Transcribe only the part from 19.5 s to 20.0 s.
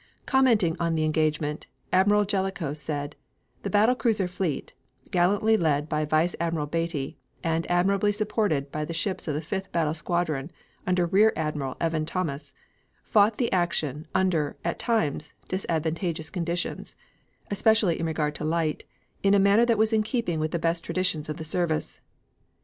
that was